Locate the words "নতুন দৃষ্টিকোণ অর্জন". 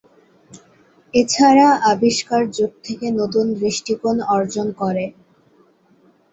3.19-4.67